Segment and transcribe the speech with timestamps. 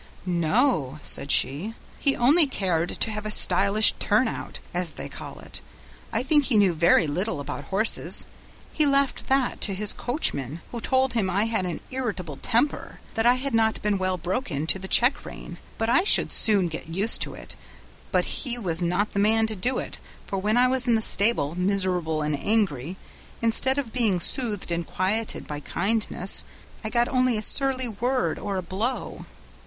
[0.25, 5.61] "No," said she, "he only cared to have a stylish turnout, as they call it;
[6.11, 8.25] I think he knew very little about horses;
[8.73, 12.99] he left that to his coachman, who told him I had an irritable temper!
[13.13, 16.67] that I had not been well broken to the check rein, but I should soon
[16.67, 17.55] get used to it;
[18.11, 21.01] but he was not the man to do it, for when I was in the
[21.01, 22.97] stable, miserable and angry,
[23.39, 26.43] instead of being smoothed and quieted by kindness,
[26.83, 29.27] I got only a surly word or a blow.